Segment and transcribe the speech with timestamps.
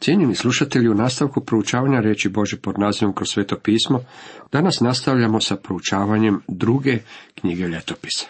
[0.00, 4.00] Cijenjeni slušatelji, u nastavku proučavanja reći Bože pod nazivom kroz sveto pismo,
[4.52, 6.98] danas nastavljamo sa proučavanjem druge
[7.34, 8.26] knjige ljetopisa.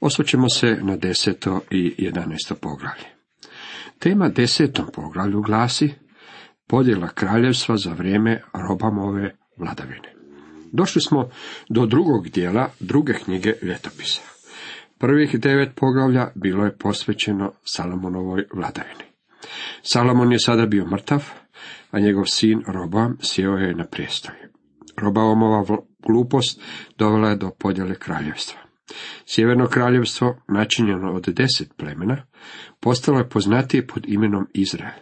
[0.00, 3.06] Osvrćemo se na deseto i jedanesto poglavlje.
[3.98, 5.94] Tema desetom poglavlju glasi
[6.66, 10.14] podjela kraljevstva za vrijeme robamove vladavine.
[10.72, 11.28] Došli smo
[11.68, 14.22] do drugog dijela druge knjige ljetopisa.
[14.98, 19.09] Prvih devet poglavlja bilo je posvećeno Salomonovoj vladavini.
[19.82, 21.24] Salomon je sada bio mrtav,
[21.90, 24.50] a njegov sin Robam sjeo je na prijestolje.
[24.96, 25.64] Robaomova
[26.06, 26.60] glupost
[26.98, 28.60] dovela je do podjele kraljevstva.
[29.26, 32.26] Sjeverno kraljevstvo, načinjeno od deset plemena,
[32.80, 34.92] postalo je poznatije pod imenom Izrael.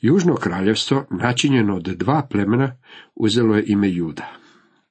[0.00, 2.76] Južno kraljevstvo, načinjeno od dva plemena,
[3.14, 4.32] uzelo je ime Juda.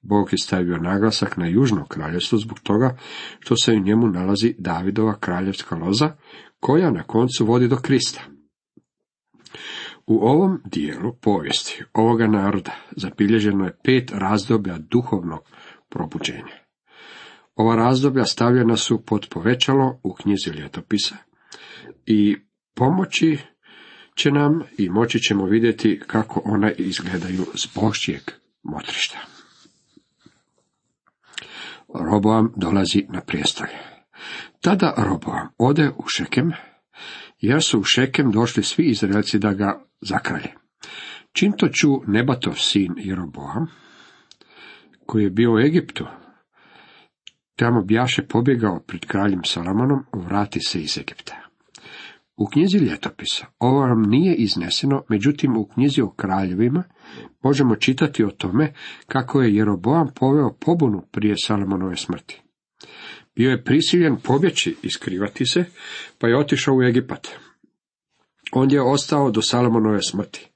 [0.02, 2.97] Bog je stavio naglasak na južno kraljevstvo zbog toga
[3.39, 6.16] što se u njemu nalazi Davidova kraljevska loza,
[6.59, 8.21] koja na koncu vodi do Krista.
[10.08, 15.39] U ovom dijelu povijesti ovoga naroda zabilježeno je pet razdoblja duhovnog
[15.89, 16.66] probuđenja.
[17.56, 21.16] Ova razdoblja stavljena su pod povećalo u knjizi ljetopisa
[22.06, 22.38] i
[22.75, 23.38] pomoći
[24.16, 28.22] će nam i moći ćemo vidjeti kako ona izgledaju s božjeg
[28.64, 29.17] motrišta.
[31.94, 33.78] Roboam dolazi na prijestolje.
[34.62, 36.52] Tada Roboam ode u Šekem,
[37.39, 40.53] jer su u Šekem došli svi Izraelci da ga zakralje.
[41.31, 43.67] Čim to ču Nebatov sin Jeroboam,
[45.05, 46.06] koji je bio u Egiptu,
[47.56, 51.45] tamo bjaše pobjegao pred kraljem Salamonom, vrati se iz Egipta.
[52.38, 56.83] U knjizi ljetopisa ovo vam nije izneseno, međutim u knjizi o kraljevima
[57.44, 58.73] možemo čitati o tome
[59.08, 62.41] kako je Jeroboam poveo pobunu prije Salomonove smrti.
[63.36, 65.66] Bio je prisiljen pobjeći i skrivati se,
[66.19, 67.28] pa je otišao u Egipat.
[68.52, 70.50] On je ostao do Salomonove smrti.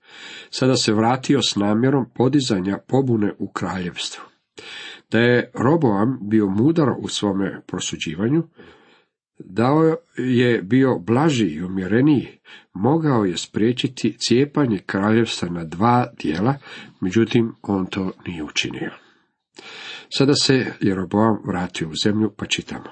[0.49, 4.23] Sada se vratio s namjerom podizanja pobune u kraljevstvu.
[5.11, 8.43] Da je Roboam bio mudar u svome prosuđivanju,
[9.39, 12.27] dao je bio blaži i umjereniji,
[12.73, 16.55] mogao je spriječiti cijepanje kraljevstva na dva dijela,
[17.01, 18.91] međutim on to nije učinio.
[20.09, 22.89] Sada se Jeroboam vratio u zemlju, pa čitamo.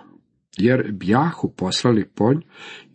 [0.58, 2.42] Jer bjahu poslali ponj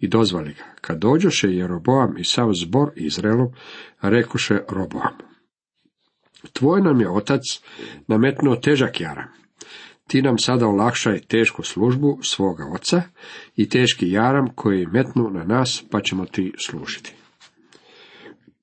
[0.00, 0.64] i dozvali ga.
[0.80, 3.52] Kad dođoše Jeroboam i sav zbor Izraelom,
[4.02, 5.16] rekuše Roboam.
[6.52, 7.42] Tvoj nam je otac
[8.06, 9.28] nametnuo težak jaram.
[10.06, 13.02] Ti nam sada olakšaj tešku službu svoga oca
[13.56, 17.14] i teški jaram koji metnu na nas, pa ćemo ti služiti.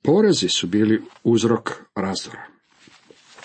[0.01, 2.48] Porezi su bili uzrok razdora.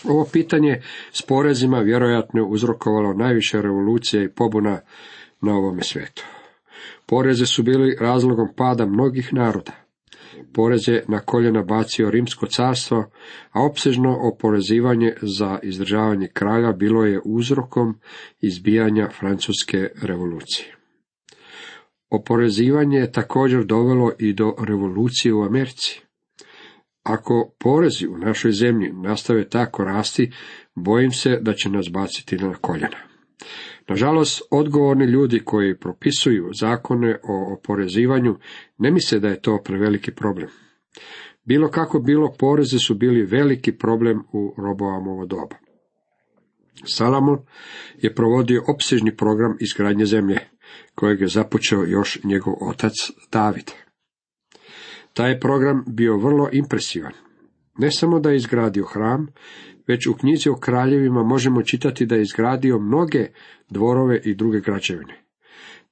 [0.09, 0.81] Ovo pitanje
[1.13, 4.81] s porezima vjerojatno je uzrokovalo najviše revolucija i pobuna
[5.41, 6.25] na ovome svijetu.
[7.07, 9.73] Poreze su bili razlogom pada mnogih naroda.
[10.55, 13.11] Porez je na koljena bacio rimsko carstvo,
[13.53, 18.01] a opsežno oporezivanje za izdržavanje kralja bilo je uzrokom
[18.41, 20.77] izbijanja francuske revolucije.
[22.11, 26.04] Oporezivanje je također dovelo i do revolucije u Americi.
[27.05, 30.33] Ako porezi u našoj zemlji nastave tako rasti,
[30.75, 32.99] bojim se da će nas baciti na koljena.
[33.89, 38.37] Nažalost, odgovorni ljudi koji propisuju zakone o oporezivanju
[38.79, 40.49] ne misle da je to preveliki problem.
[41.45, 45.57] Bilo kako bilo, porezi su bili veliki problem u Roboamovo doba.
[46.87, 47.39] Salamon
[47.99, 50.39] je provodio opsežni program izgradnje zemlje,
[50.95, 52.93] kojeg je započeo još njegov otac
[53.33, 53.71] David.
[55.15, 57.13] Taj program bio vrlo impresivan.
[57.79, 59.27] Ne samo da je izgradio hram,
[59.87, 63.27] već u knjizi o kraljevima možemo čitati da je izgradio mnoge
[63.71, 65.25] dvorove i druge građevine.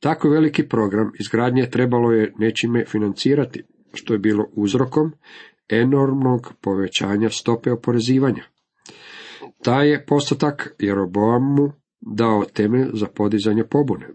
[0.01, 3.63] Tako veliki program izgradnje trebalo je nečime financirati,
[3.95, 5.13] što je bilo uzrokom
[5.69, 8.43] enormnog povećanja stope oporezivanja.
[9.65, 14.09] Taj je postotak Jeroboamu dao temelj za podizanje pobune.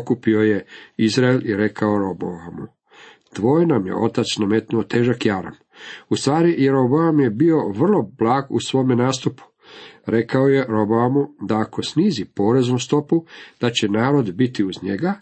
[0.00, 0.66] Okupio je
[0.96, 2.66] Izrael i rekao Roboamu,
[3.34, 5.54] tvoj nam je otac nametnuo težak jaram.
[6.08, 9.42] U stvari, Jeroboam je bio vrlo blag u svome nastupu.
[10.06, 13.24] Rekao je Roboamu da ako snizi poreznu stopu,
[13.60, 15.14] da će narod biti uz njega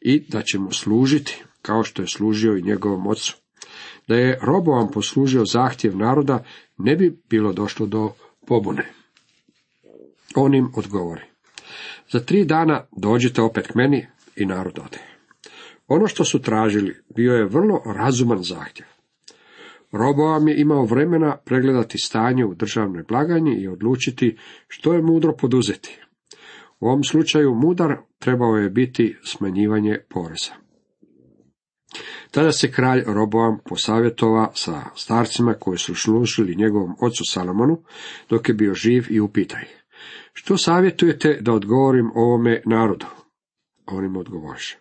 [0.00, 3.36] i da će mu služiti, kao što je služio i njegovom ocu.
[4.08, 6.44] Da je Roboam poslužio zahtjev naroda,
[6.78, 8.12] ne bi bilo došlo do
[8.46, 8.92] pobune.
[10.34, 11.22] On im odgovori.
[12.12, 14.06] Za tri dana dođite opet k meni
[14.36, 15.17] i narod ode.
[15.88, 18.86] Ono što su tražili bio je vrlo razuman zahtjev.
[19.92, 24.36] Roboam je imao vremena pregledati stanje u državnoj blagajni i odlučiti
[24.68, 26.00] što je mudro poduzeti.
[26.80, 30.52] U ovom slučaju mudar trebao je biti smanjivanje poreza.
[32.30, 37.82] Tada se kralj Roboam posavjetova sa starcima koji su služili njegovom ocu Salomonu,
[38.30, 39.84] dok je bio živ i upita ih.
[40.32, 43.06] Što savjetujete da odgovorim ovome narodu?
[43.90, 44.78] On im odgovoriše.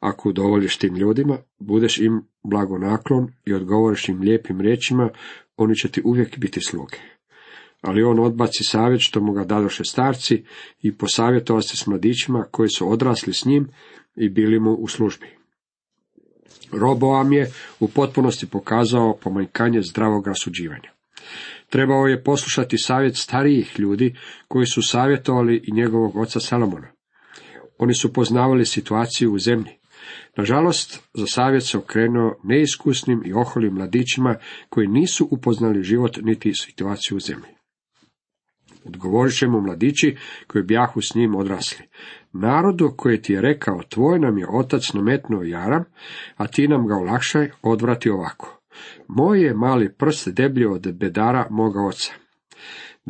[0.00, 5.10] Ako udovoljiš tim ljudima, budeš im blagonaklon i odgovoriš im lijepim riječima,
[5.56, 6.96] oni će ti uvijek biti sluge.
[7.80, 10.44] Ali on odbaci savjet što mu ga dadoše starci
[10.82, 13.68] i posavjetovao se s mladićima koji su odrasli s njim
[14.16, 15.26] i bili mu u službi.
[16.72, 17.50] Roboam je
[17.80, 20.90] u potpunosti pokazao pomanjkanje zdravog rasuđivanja.
[21.68, 24.16] Trebao je poslušati savjet starijih ljudi
[24.48, 26.88] koji su savjetovali i njegovog oca Salomona.
[27.80, 29.72] Oni su poznavali situaciju u zemlji.
[30.36, 34.36] Nažalost, za savjet se okrenuo neiskusnim i oholim mladićima
[34.68, 37.48] koji nisu upoznali život niti situaciju u zemlji.
[38.84, 40.16] Odgovorit će mladići
[40.46, 41.84] koji bjahu s njim odrasli.
[42.32, 45.84] Narodu koji ti je rekao, tvoj nam je otac nametnuo jaram,
[46.36, 48.60] a ti nam ga olakšaj, odvrati ovako.
[49.08, 52.12] Moj je mali prst deblji od bedara moga oca.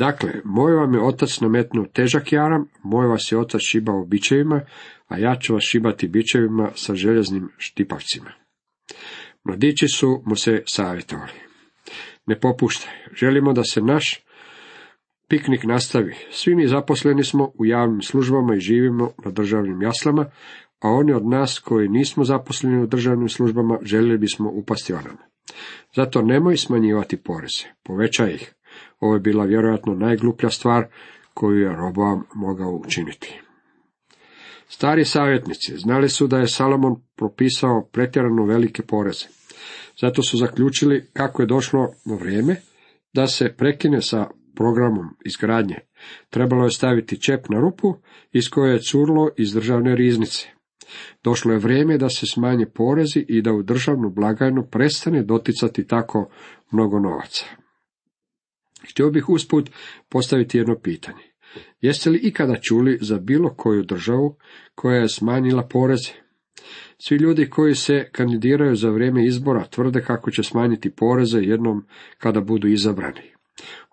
[0.01, 4.61] Dakle, moj vam je otac nametnuo težak jaram, moj vas je otac šibao bićevima,
[5.09, 8.31] a ja ću vas šibati bićevima sa željeznim štipavcima.
[9.45, 11.33] Mladići su mu se savjetovali.
[12.27, 14.25] Ne popuštaj, želimo da se naš
[15.29, 16.15] piknik nastavi.
[16.31, 20.25] Svi mi zaposleni smo u javnim službama i živimo na državnim jaslama,
[20.81, 25.25] a oni od nas koji nismo zaposleni u državnim službama željeli bismo upasti onama.
[25.97, 28.55] Zato nemoj smanjivati poreze, povećaj ih.
[29.01, 30.87] Ovo je bila vjerojatno najgluplja stvar
[31.35, 33.41] koju je Roboam mogao učiniti.
[34.69, 39.27] Stari savjetnici znali su da je Salomon propisao pretjerano velike poreze.
[40.01, 42.57] Zato su zaključili kako je došlo na vrijeme
[43.13, 45.79] da se prekine sa programom izgradnje.
[46.31, 47.95] Trebalo je staviti čep na rupu
[48.33, 50.49] iz koje je curlo iz državne riznice.
[51.25, 56.29] Došlo je vrijeme da se smanje porezi i da u državnu blagajnu prestane doticati tako
[56.71, 57.45] mnogo novaca.
[58.91, 59.71] Htio bih usput
[60.09, 61.23] postaviti jedno pitanje.
[61.81, 64.37] Jeste li ikada čuli za bilo koju državu
[64.75, 66.13] koja je smanjila poreze?
[66.99, 71.87] Svi ljudi koji se kandidiraju za vrijeme izbora tvrde kako će smanjiti poreze jednom
[72.19, 73.23] kada budu izabrani.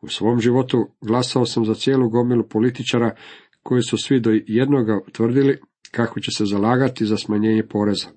[0.01, 3.15] U svom životu glasao sam za cijelu gomilu političara
[3.63, 5.57] koji su svi do jednoga tvrdili
[5.91, 8.07] kako će se zalagati za smanjenje poreza.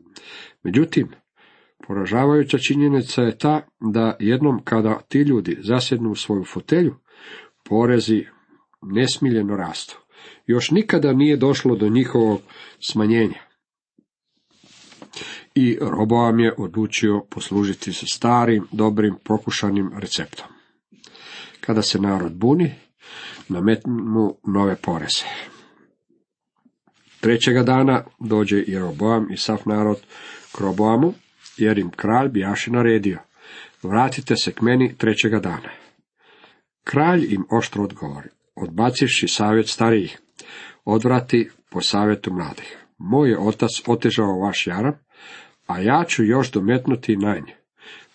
[0.62, 1.08] Međutim,
[1.87, 6.94] poražavajuća činjenica je ta da jednom kada ti ljudi zasjednu u svoju fotelju,
[7.65, 8.27] porezi
[8.82, 9.99] nesmiljeno rastu.
[10.47, 12.41] Još nikada nije došlo do njihovog
[12.81, 13.41] smanjenja.
[15.55, 20.47] I Roboam je odlučio poslužiti se starim, dobrim, prokušanim receptom.
[21.61, 22.75] Kada se narod buni,
[23.49, 25.25] nametnu nove poreze.
[27.21, 29.97] Trećega dana dođe i Roboam i sav narod
[30.53, 31.15] k Roboamu,
[31.60, 33.18] jer im kralj bijaše naredio.
[33.82, 35.70] Vratite se k meni trećega dana.
[36.84, 40.18] Kralj im oštro odgovori, odbacivši savjet starijih,
[40.84, 42.76] odvrati po savjetu mladih.
[42.98, 44.94] Moj je otac otežao vaš jaram,
[45.66, 47.56] a ja ću još dometnuti na nje.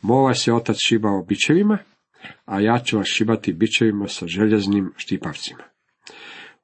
[0.01, 1.77] Moj vas je otac šibao bićevima,
[2.45, 5.63] a ja ću vas šibati bićevima sa željeznim štipavcima.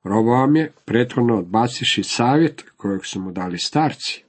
[0.04, 4.24] Roboam je, prethodno odbaciši savjet kojeg su mu dali starci.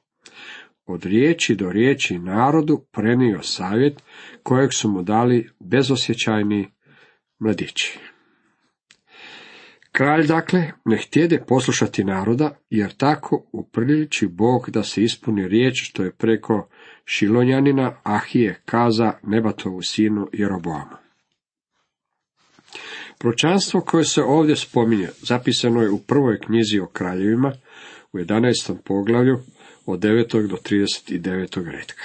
[0.87, 4.03] Od riječi do riječi narodu prenio savjet
[4.43, 6.69] kojeg su mu dali bezosjećajni
[7.39, 7.99] mladići.
[9.93, 16.03] Kralj dakle ne htjede poslušati naroda, jer tako upriliči Bog da se ispuni riječ što
[16.03, 16.69] je preko
[17.05, 20.99] Šilonjanina Ahije kaza Nebatovu sinu Jeroboama.
[23.19, 27.53] Pročanstvo koje se ovdje spominje zapisano je u prvoj knjizi o kraljevima
[28.13, 28.77] u 11.
[28.85, 29.39] poglavlju
[29.87, 30.49] od 9.
[30.49, 31.71] do 39.
[31.71, 32.03] redka.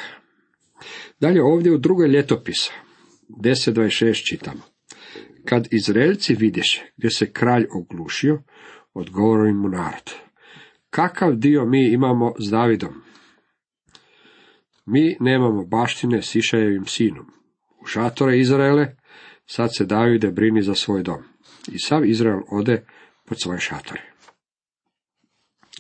[1.20, 2.72] Dalje ovdje u drugoj ljetopisa
[3.30, 4.62] 10.26 čitamo.
[5.46, 8.44] Kad Izraelci vidješe gdje se kralj oglušio,
[8.94, 10.14] odgovori mu narod.
[10.90, 13.02] Kakav dio mi imamo s Davidom?
[14.86, 17.26] Mi nemamo baštine s Išajevim sinom.
[17.82, 18.96] U šatore Izraele
[19.46, 21.24] sad se Davide brini za svoj dom.
[21.72, 22.86] I sav Izrael ode
[23.26, 24.02] pod svoje šatore.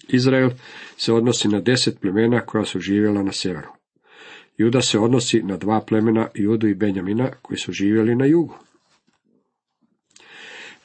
[0.07, 0.49] Izrael
[0.97, 3.69] se odnosi na deset plemena koja su živjela na sjeveru.
[4.57, 8.55] Juda se odnosi na dva plemena, Judu i Benjamina, koji su živjeli na jugu.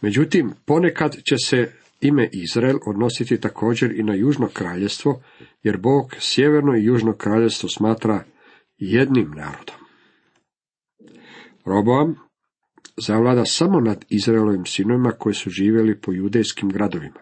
[0.00, 5.22] Međutim, ponekad će se ime Izrael odnositi također i na južno kraljestvo,
[5.62, 8.24] jer Bog sjeverno i južno kraljestvo smatra
[8.78, 9.76] jednim narodom.
[11.64, 12.16] Roboam
[12.96, 17.20] zavlada samo nad Izraelovim sinovima koji su živjeli po judejskim gradovima.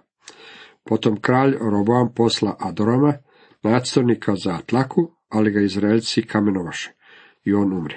[0.90, 3.14] Potom kralj Roboam posla Adorama,
[3.62, 6.92] nadstornika za Atlaku, ali ga Izraelci kamenovaše
[7.44, 7.96] i on umri.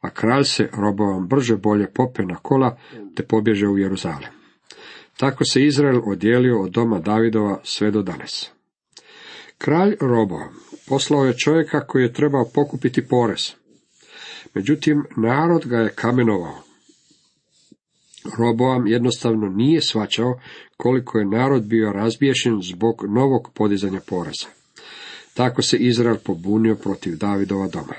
[0.00, 2.76] A kralj se Roboam brže bolje pope na kola
[3.14, 4.32] te pobježe u Jeruzalem.
[5.16, 8.52] Tako se Izrael odijelio od doma Davidova sve do danas.
[9.58, 10.54] Kralj Roboam
[10.88, 13.52] poslao je čovjeka koji je trebao pokupiti porez.
[14.54, 16.67] Međutim, narod ga je kamenovao.
[18.38, 20.40] Roboam jednostavno nije svačao
[20.76, 24.46] koliko je narod bio razbješen zbog novog podizanja poreza.
[25.34, 27.94] Tako se Izrael pobunio protiv Davidova doma.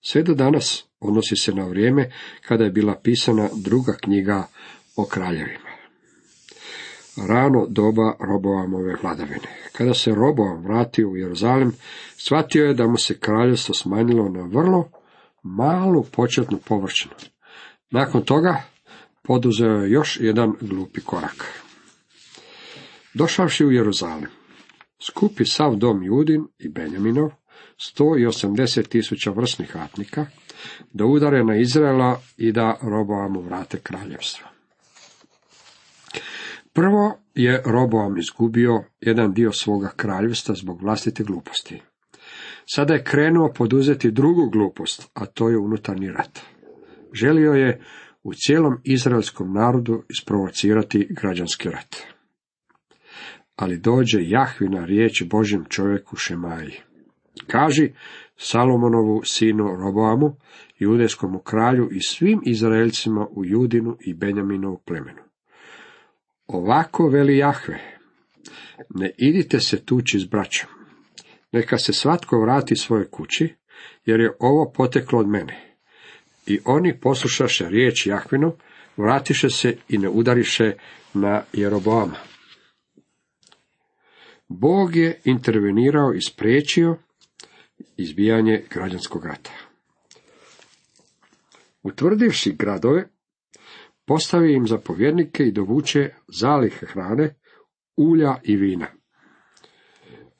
[0.00, 2.10] Sve do danas odnosi se na vrijeme
[2.48, 4.48] kada je bila pisana druga knjiga
[4.96, 5.72] o kraljevima.
[7.28, 9.48] Rano doba Roboamove vladavine.
[9.72, 11.72] Kada se Roboam vratio u Jeruzalem,
[12.16, 14.88] shvatio je da mu se kraljevstvo smanjilo na vrlo
[15.42, 17.14] malu početnu površinu.
[17.90, 18.62] Nakon toga
[19.22, 21.62] poduzeo je još jedan glupi korak.
[23.14, 24.26] Došavši u Jeruzalem,
[25.08, 27.30] skupi sav dom Judin i Benjaminov,
[27.98, 30.26] 180 tisuća vrsnih ratnika,
[30.92, 34.48] da udare na Izraela i da Roboamu vrate kraljevstvo.
[36.72, 41.82] Prvo je Roboam izgubio jedan dio svoga kraljevstva zbog vlastite gluposti.
[42.66, 46.40] Sada je krenuo poduzeti drugu glupost, a to je unutarnji rat.
[47.12, 47.80] Želio je
[48.22, 51.96] u cijelom izraelskom narodu isprovocirati građanski rat.
[53.56, 56.80] Ali dođe Jahvina riječ Božjem čovjeku Šemaji.
[57.46, 57.92] Kaži
[58.36, 60.36] Salomonovu sinu Roboamu,
[60.78, 65.22] judejskom kralju i svim Izraelcima u Judinu i Benjaminovu plemenu.
[66.46, 67.78] Ovako veli Jahve,
[68.90, 70.70] ne idite se tući s braćom,
[71.52, 73.54] neka se svatko vrati svojoj kući,
[74.04, 75.71] jer je ovo poteklo od mene.
[76.46, 78.52] I oni poslušaše riječ Jahvinu,
[78.96, 80.72] vratiše se i ne udariše
[81.14, 82.16] na Jeroboama.
[84.48, 86.96] Bog je intervenirao i spriječio
[87.96, 89.50] izbijanje građanskog rata.
[91.82, 93.08] Utvrdivši gradove,
[94.06, 97.34] postavi im zapovjednike i dovuče zalihe hrane,
[97.96, 98.86] ulja i vina.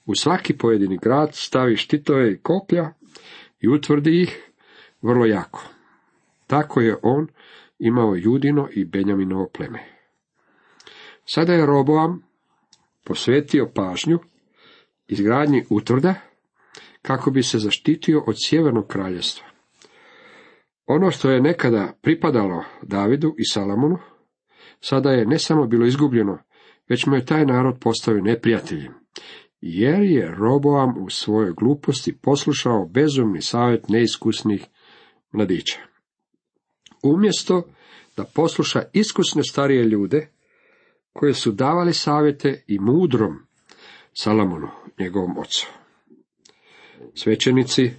[0.05, 2.93] U svaki pojedini grad stavi štitove i koplja
[3.61, 4.53] i utvrdi ih
[5.03, 5.72] vrlo jako.
[6.53, 7.27] Tako je on
[7.79, 9.79] imao Judino i Benjaminovo pleme.
[11.25, 12.23] Sada je Roboam
[13.05, 14.19] posvetio pažnju
[15.09, 16.15] izgradnji utvrda
[17.03, 19.47] kako bi se zaštitio od sjevernog kraljevstva.
[20.87, 23.99] Ono što je nekada pripadalo Davidu i Salamonu,
[24.81, 26.39] sada je ne samo bilo izgubljeno,
[26.89, 28.93] već mu je taj narod postavio neprijateljem,
[29.61, 34.67] jer je Roboam u svojoj gluposti poslušao bezumni savjet neiskusnih
[35.33, 35.92] mladića.
[37.03, 37.63] Umjesto
[38.17, 40.29] da posluša iskusne starije ljude,
[41.13, 43.47] koje su davali savjete i mudrom
[44.13, 44.69] Salamonu,
[44.99, 45.67] njegovom ocu.
[47.15, 47.91] Svećenici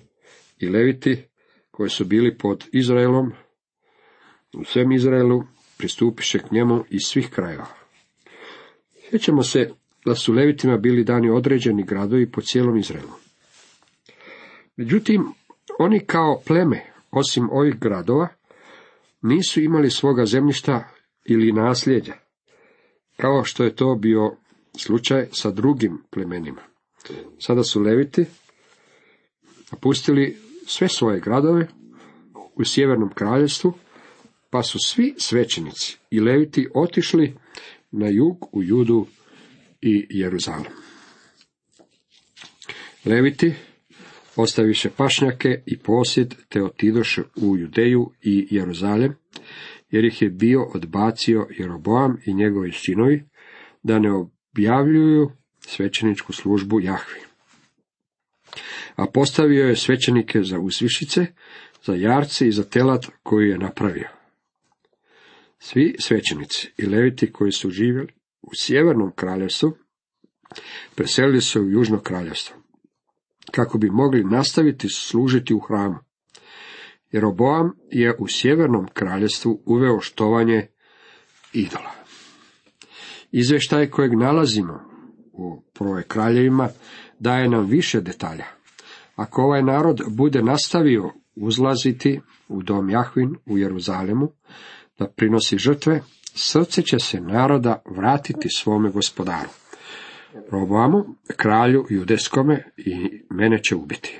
[0.59, 1.23] i leviti
[1.71, 3.31] koji su bili pod Izraelom,
[4.53, 5.43] u svem Izraelu
[5.77, 7.65] pristupiše k njemu iz svih krajeva.
[9.09, 9.69] Sjećamo se
[10.05, 13.11] da su levitima bili dani određeni gradovi po cijelom Izraelu.
[14.75, 15.33] Međutim,
[15.79, 18.27] oni kao pleme, osim ovih gradova,
[19.23, 20.89] nisu imali svoga zemljišta
[21.25, 22.13] ili nasljeđa,
[23.17, 24.35] kao što je to bio
[24.77, 26.61] slučaj sa drugim plemenima.
[27.39, 28.25] Sada su leviti
[29.71, 31.67] napustili sve svoje gradove
[32.55, 33.73] u sjevernom kraljevstvu,
[34.49, 37.35] pa su svi svećenici i leviti otišli
[37.91, 39.07] na jug u Judu
[39.81, 40.71] i Jeruzalem.
[43.05, 43.53] Leviti
[44.35, 49.15] ostaviše pašnjake i posjed, te otidoše u Judeju i Jeruzalem,
[49.89, 53.23] jer ih je bio odbacio Jeroboam i njegovi sinovi,
[53.83, 57.33] da ne objavljuju svećeničku službu Jahvi
[58.95, 61.25] a postavio je svećenike za usvišice,
[61.83, 64.09] za jarce i za telat koju je napravio.
[65.59, 69.77] Svi svećenici i leviti koji su živjeli u sjevernom kraljevstvu,
[70.95, 72.62] preselili se u južno kraljevstvo,
[73.55, 75.95] kako bi mogli nastaviti služiti u hramu.
[77.11, 80.67] Jer Oboam je u sjevernom kraljevstvu uveo štovanje
[81.53, 81.91] idola.
[83.31, 84.79] Izvještaj kojeg nalazimo
[85.33, 86.69] u prvoj kraljevima
[87.19, 88.45] daje nam više detalja.
[89.15, 94.31] Ako ovaj narod bude nastavio uzlaziti u dom Jahvin u Jeruzalemu,
[94.99, 96.01] da prinosi žrtve,
[96.35, 99.49] srce će se naroda vratiti svome gospodaru.
[100.51, 101.05] Roboamu,
[101.37, 104.19] kralju judeskome i mene će ubiti.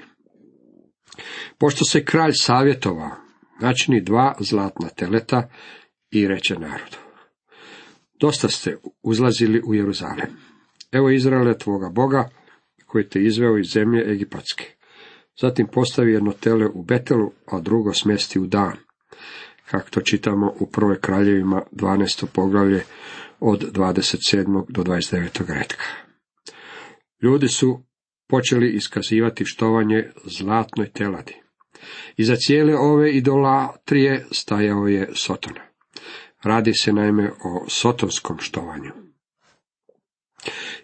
[1.58, 3.12] Pošto se kralj savjetovao,
[3.62, 5.50] načini dva zlatna teleta
[6.12, 6.98] i reče narodu.
[8.20, 10.27] Dosta ste uzlazili u Jeruzalem.
[10.91, 12.29] Evo Izraele tvoga Boga,
[12.86, 14.65] koji te izveo iz zemlje Egipatske.
[15.41, 18.77] Zatim postavi jedno tele u Betelu, a drugo smjesti u Dan.
[19.72, 22.25] Kako to čitamo u prvoj kraljevima 12.
[22.34, 22.84] poglavlje
[23.39, 24.65] od 27.
[24.70, 25.53] do 29.
[25.53, 25.86] redka.
[27.22, 27.84] Ljudi su
[28.27, 31.36] počeli iskazivati štovanje zlatnoj teladi.
[32.17, 35.62] Iza cijele ove idolatrije stajao je Sotona.
[36.43, 38.91] Radi se naime o sotonskom štovanju.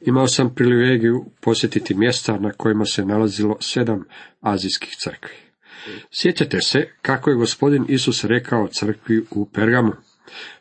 [0.01, 4.03] Imao sam privilegiju posjetiti mjesta na kojima se nalazilo sedam
[4.39, 5.48] azijskih crkvi.
[6.12, 9.91] Sjećate se kako je gospodin Isus rekao crkvi u Pergamu,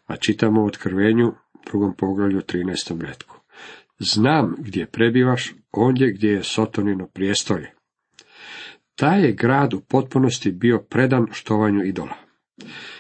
[0.07, 1.33] a čitamo u otkrivenju
[1.71, 3.01] drugom poglavlju 13.
[3.01, 3.37] redku.
[3.99, 7.73] Znam gdje prebivaš, ondje gdje je Sotonino prijestolje.
[8.95, 12.15] Taj je grad u potpunosti bio predan štovanju idola.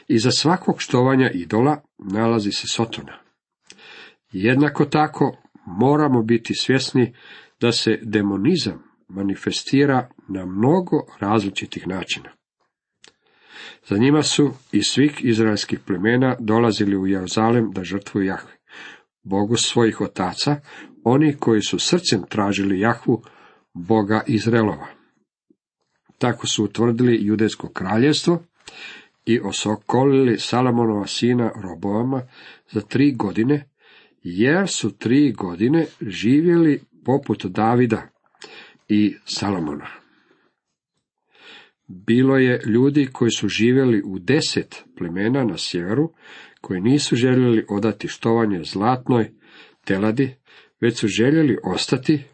[0.08, 3.18] I za svakog štovanja idola nalazi se Sotona.
[4.32, 7.14] Jednako tako moramo biti svjesni
[7.60, 12.30] da se demonizam manifestira na mnogo različitih načina.
[13.86, 18.52] Za njima su iz svih izraelskih plemena dolazili u Jeruzalem da žrtvuju Jahve.
[19.22, 20.60] Bogu svojih otaca,
[21.04, 23.22] oni koji su srcem tražili Jahvu,
[23.74, 24.86] Boga Izraelova.
[26.18, 28.42] Tako su utvrdili judejsko kraljevstvo
[29.26, 32.22] i osokolili Salamonova sina Roboama
[32.70, 33.70] za tri godine,
[34.22, 38.08] jer su tri godine živjeli poput Davida
[38.88, 39.86] i Salomona.
[41.86, 46.12] Bilo je ljudi koji su živjeli u deset plemena na sjeveru,
[46.60, 49.30] koji nisu željeli odati štovanje zlatnoj
[49.84, 50.36] teladi,
[50.80, 52.24] već su željeli ostati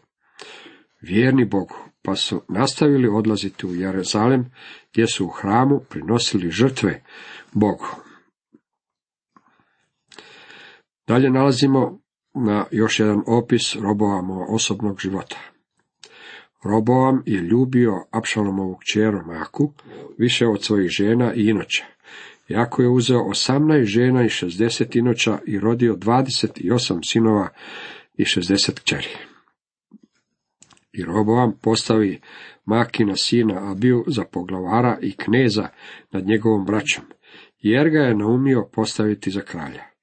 [1.01, 4.45] vjerni Bogu, pa su nastavili odlaziti u Jeruzalem,
[4.91, 7.03] gdje su u hramu prinosili žrtve
[7.53, 7.87] Bogu.
[11.07, 11.99] Dalje nalazimo
[12.33, 15.54] na još jedan opis robovama osobnog života.
[16.65, 19.71] Roboam je ljubio Apšalomovog čeru Maku
[20.17, 21.85] više od svojih žena i inoća.
[22.47, 27.49] Jako je uzeo 18 žena i 60 inoća i rodio 28 sinova
[28.17, 29.09] i 60 kćeri.
[30.93, 32.21] I Roboam postavi
[32.65, 35.67] Makina sina Abiju za poglavara i kneza
[36.11, 37.03] nad njegovom braćom,
[37.59, 39.94] jer ga je naumio postaviti za kralja.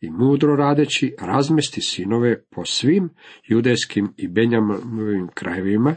[0.00, 3.10] I mudro radeći razmesti sinove po svim
[3.44, 5.94] judejskim i benjamovim krajevima,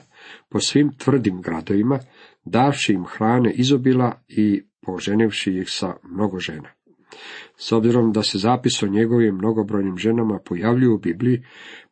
[0.50, 2.00] po svim tvrdim gradovima,
[2.46, 6.70] davši im hrane izobila i poženivši ih sa mnogo žena.
[7.58, 11.44] S obzirom da se zapis o njegovim mnogobrojnim ženama pojavljuju u Bibliji,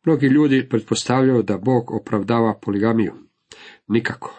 [0.04, 3.12] mnogi ljudi pretpostavljaju da Bog opravdava poligamiju.
[3.88, 4.34] Nikako.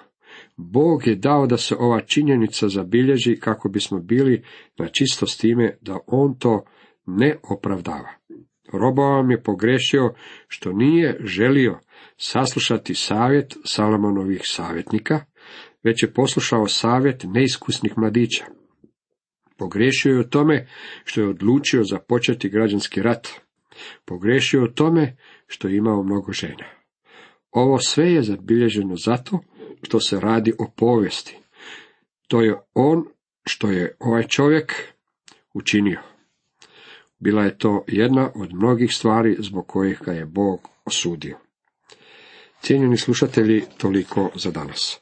[0.58, 4.44] Bog je dao da se ova činjenica zabilježi kako bismo bili
[4.78, 6.66] na čisto s time da on to
[7.06, 8.10] ne opravdava.
[8.74, 10.14] Robovam je pogrešio
[10.48, 11.80] što nije želio
[12.18, 15.26] saslušati savjet Salomonovih savjetnika,
[15.84, 18.46] već je poslušao savjet neiskusnih mladića.
[19.58, 20.68] Pogriješio je u tome
[21.04, 23.28] što je odlučio započeti građanski rat.
[24.06, 26.66] Pogriješio je u tome što je imao mnogo žena.
[27.52, 29.40] Ovo sve je zabilježeno zato
[29.84, 31.38] što se radi o povijesti.
[32.28, 33.06] To je on
[33.46, 34.74] što je ovaj čovjek
[35.54, 36.11] učinio.
[37.22, 41.38] Bila je to jedna od mnogih stvari zbog kojih ga je Bog osudio.
[42.62, 45.00] Cijenjeni slušatelji, toliko za danas.